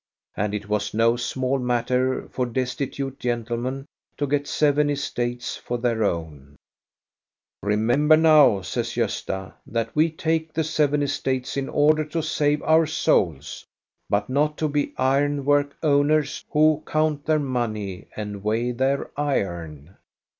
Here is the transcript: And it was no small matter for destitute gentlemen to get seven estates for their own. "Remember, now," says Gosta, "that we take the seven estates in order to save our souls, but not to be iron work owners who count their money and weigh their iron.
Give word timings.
And 0.35 0.55
it 0.55 0.67
was 0.67 0.95
no 0.95 1.15
small 1.15 1.59
matter 1.59 2.27
for 2.29 2.47
destitute 2.47 3.19
gentlemen 3.19 3.85
to 4.17 4.25
get 4.25 4.47
seven 4.47 4.89
estates 4.89 5.57
for 5.57 5.77
their 5.77 6.03
own. 6.03 6.55
"Remember, 7.61 8.17
now," 8.17 8.61
says 8.61 8.93
Gosta, 8.95 9.53
"that 9.67 9.95
we 9.95 10.09
take 10.09 10.53
the 10.53 10.63
seven 10.63 11.03
estates 11.03 11.55
in 11.55 11.69
order 11.69 12.03
to 12.03 12.23
save 12.23 12.63
our 12.63 12.87
souls, 12.87 13.63
but 14.09 14.27
not 14.27 14.57
to 14.57 14.67
be 14.67 14.91
iron 14.97 15.45
work 15.45 15.77
owners 15.83 16.43
who 16.49 16.81
count 16.87 17.25
their 17.27 17.37
money 17.37 18.07
and 18.15 18.43
weigh 18.43 18.71
their 18.71 19.11
iron. 19.15 19.97